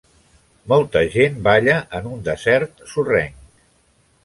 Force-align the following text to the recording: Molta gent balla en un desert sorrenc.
Molta 0.71 1.03
gent 1.15 1.37
balla 1.49 1.77
en 2.01 2.09
un 2.15 2.25
desert 2.31 2.83
sorrenc. 2.95 3.39